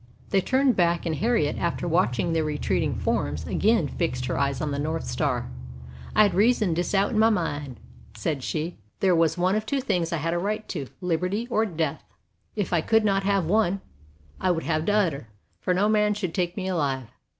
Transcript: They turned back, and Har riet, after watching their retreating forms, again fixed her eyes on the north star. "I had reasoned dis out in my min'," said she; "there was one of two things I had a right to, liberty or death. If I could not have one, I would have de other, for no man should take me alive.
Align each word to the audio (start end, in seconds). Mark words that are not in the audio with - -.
They 0.31 0.41
turned 0.41 0.75
back, 0.75 1.05
and 1.05 1.15
Har 1.19 1.33
riet, 1.35 1.59
after 1.59 1.87
watching 1.87 2.33
their 2.33 2.43
retreating 2.43 2.95
forms, 2.95 3.45
again 3.45 3.87
fixed 3.87 4.25
her 4.25 4.35
eyes 4.35 4.59
on 4.59 4.71
the 4.71 4.79
north 4.79 5.03
star. 5.05 5.51
"I 6.15 6.23
had 6.23 6.33
reasoned 6.33 6.75
dis 6.77 6.95
out 6.95 7.11
in 7.11 7.19
my 7.19 7.29
min'," 7.29 7.77
said 8.15 8.41
she; 8.41 8.79
"there 8.99 9.15
was 9.15 9.37
one 9.37 9.55
of 9.55 9.67
two 9.67 9.79
things 9.79 10.11
I 10.11 10.17
had 10.17 10.33
a 10.33 10.39
right 10.39 10.67
to, 10.69 10.87
liberty 11.01 11.45
or 11.51 11.67
death. 11.67 12.03
If 12.55 12.73
I 12.73 12.81
could 12.81 13.05
not 13.05 13.25
have 13.25 13.45
one, 13.45 13.79
I 14.39 14.49
would 14.49 14.63
have 14.63 14.85
de 14.85 14.93
other, 14.93 15.27
for 15.59 15.71
no 15.71 15.87
man 15.87 16.15
should 16.15 16.33
take 16.33 16.57
me 16.57 16.67
alive. 16.67 17.11